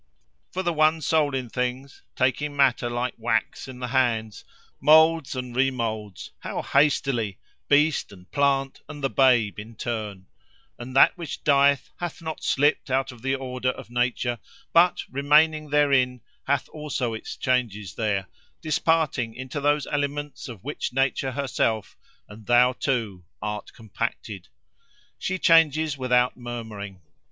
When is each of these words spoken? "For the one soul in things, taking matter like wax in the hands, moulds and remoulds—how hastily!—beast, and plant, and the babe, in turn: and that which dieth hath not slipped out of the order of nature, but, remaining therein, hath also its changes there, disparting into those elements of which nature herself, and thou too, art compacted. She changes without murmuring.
"For 0.51 0.63
the 0.63 0.73
one 0.73 0.99
soul 1.01 1.35
in 1.35 1.47
things, 1.47 2.01
taking 2.15 2.55
matter 2.55 2.89
like 2.89 3.13
wax 3.19 3.67
in 3.67 3.77
the 3.77 3.89
hands, 3.89 4.43
moulds 4.79 5.35
and 5.35 5.55
remoulds—how 5.55 6.63
hastily!—beast, 6.63 8.11
and 8.11 8.31
plant, 8.31 8.81
and 8.89 9.03
the 9.03 9.11
babe, 9.11 9.59
in 9.59 9.75
turn: 9.75 10.25
and 10.79 10.95
that 10.95 11.15
which 11.19 11.43
dieth 11.43 11.91
hath 11.99 12.19
not 12.19 12.43
slipped 12.43 12.89
out 12.89 13.11
of 13.11 13.21
the 13.21 13.35
order 13.35 13.69
of 13.69 13.91
nature, 13.91 14.39
but, 14.73 15.03
remaining 15.07 15.69
therein, 15.69 16.21
hath 16.47 16.67
also 16.69 17.13
its 17.13 17.37
changes 17.37 17.93
there, 17.93 18.25
disparting 18.59 19.35
into 19.35 19.61
those 19.61 19.85
elements 19.85 20.49
of 20.49 20.63
which 20.63 20.91
nature 20.91 21.33
herself, 21.33 21.95
and 22.27 22.47
thou 22.47 22.73
too, 22.73 23.23
art 23.39 23.71
compacted. 23.73 24.47
She 25.19 25.37
changes 25.37 25.95
without 25.95 26.35
murmuring. 26.35 27.01